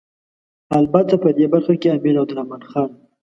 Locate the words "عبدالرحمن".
2.21-2.61